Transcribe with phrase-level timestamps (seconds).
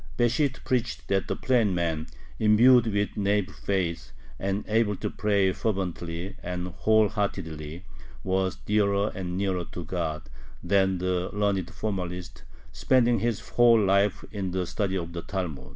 [0.17, 2.07] Besht preached that the plain man,
[2.39, 7.85] imbued with naïve faith, and able to pray fervently and whole heartedly,
[8.23, 10.23] was dearer and nearer to God
[10.63, 12.41] than the learned formalist
[12.71, 15.69] spending his whole life in the study of the Talmud.